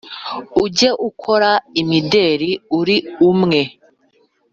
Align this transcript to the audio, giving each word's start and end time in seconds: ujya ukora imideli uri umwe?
ujya 0.63 0.91
ukora 1.07 1.51
imideli 1.81 2.51
uri 2.79 2.97
umwe? 3.29 3.61